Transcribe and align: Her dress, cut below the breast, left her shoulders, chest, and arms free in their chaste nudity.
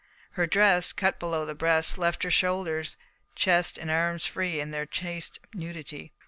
Her 0.31 0.47
dress, 0.47 0.93
cut 0.93 1.19
below 1.19 1.45
the 1.45 1.53
breast, 1.53 1.95
left 1.99 2.23
her 2.23 2.31
shoulders, 2.31 2.97
chest, 3.35 3.77
and 3.77 3.91
arms 3.91 4.25
free 4.25 4.59
in 4.59 4.71
their 4.71 4.87
chaste 4.87 5.37
nudity. 5.53 6.11